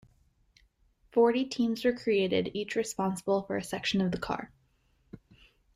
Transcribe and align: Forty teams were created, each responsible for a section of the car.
Forty 1.11 1.45
teams 1.45 1.85
were 1.85 1.93
created, 1.93 2.49
each 2.55 2.75
responsible 2.75 3.43
for 3.43 3.55
a 3.55 3.63
section 3.63 4.01
of 4.01 4.09
the 4.11 4.17
car. 4.17 4.51